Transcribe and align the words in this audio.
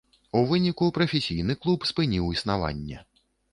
У 0.37 0.39
выніку 0.51 0.87
прафесійны 0.95 1.57
клуб 1.67 1.87
спыніў 1.91 2.33
існаванне. 2.39 2.97